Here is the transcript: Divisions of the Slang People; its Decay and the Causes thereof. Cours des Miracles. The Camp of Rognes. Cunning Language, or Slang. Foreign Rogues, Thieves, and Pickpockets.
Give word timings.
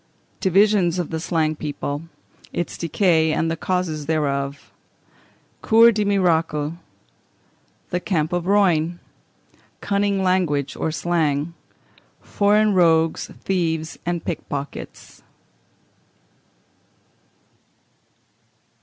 Divisions 0.39 0.97
of 0.97 1.11
the 1.11 1.19
Slang 1.19 1.55
People; 1.55 2.01
its 2.51 2.75
Decay 2.75 3.31
and 3.33 3.51
the 3.51 3.55
Causes 3.55 4.07
thereof. 4.07 4.71
Cours 5.61 5.93
des 5.93 6.05
Miracles. 6.05 6.73
The 7.91 7.99
Camp 7.99 8.33
of 8.33 8.45
Rognes. 8.45 8.97
Cunning 9.79 10.23
Language, 10.23 10.75
or 10.75 10.89
Slang. 10.91 11.53
Foreign 12.19 12.73
Rogues, 12.73 13.29
Thieves, 13.41 13.99
and 14.03 14.25
Pickpockets. 14.25 15.21